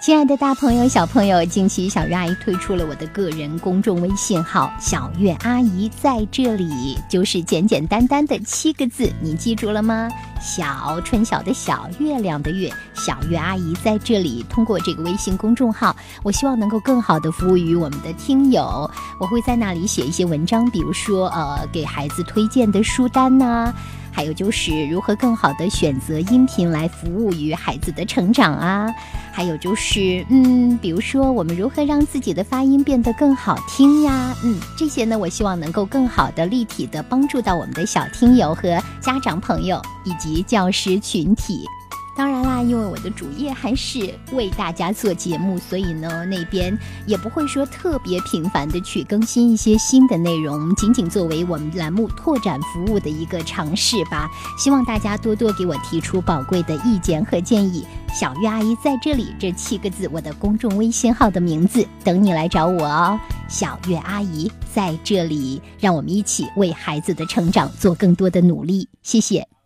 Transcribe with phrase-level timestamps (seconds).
[0.00, 10.08] 亲爱的，大朋友、小朋友，近期小月阿姨推出了我的个人公众微信号“小月阿姨在这里”，就是简简单单的七个字，你记住了吗？
[10.40, 14.46] 小春晓的小，月亮的月，小月阿姨在这里。
[14.48, 18.88] 通过这个微信公众号，我希望能够更好的服务于我们的听友。
[19.18, 23.74] 我会在那里写一些文章，比如说呃，给孩子推荐的书单呐。
[24.18, 28.92] 还有就是如何更好的选择音频来服务于孩子的成长啊，
[29.30, 41.64] 还有就是嗯，比如说我们如何让自己的发音变得更好听呀，嗯，这些呢，我希望能够更好的立体的帮助到我们的小听友和家长朋友以及教师群体。
[42.18, 54.28] 当然啦，因为我的主业还是为大家做节目，所以呢，那边也不会说特别频繁的去更新一些新的内容，仅仅作为我们栏目拓展服务的一个尝试吧。
[54.58, 57.86] 希望大家多多给我提出宝贵的意见和建议。
[58.12, 63.20] 小月阿姨在这里，这七个字，我的公众微信号的名字，等你来找我哦。
[63.48, 68.88] 小月阿姨在这里，让我们一起为孩子的成长做更多的努力。
[69.04, 69.57] 谢谢。